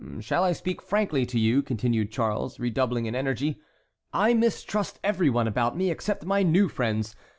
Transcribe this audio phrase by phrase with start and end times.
[0.19, 3.61] Shall I speak frankly to you?" continued Charles, redoubling in energy.
[4.11, 7.15] "I mistrust every one about me except my new friends.